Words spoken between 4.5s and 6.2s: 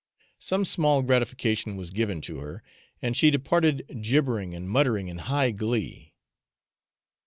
and muttering in high glee.